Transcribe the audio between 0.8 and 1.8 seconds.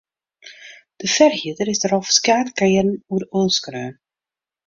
De ferhierder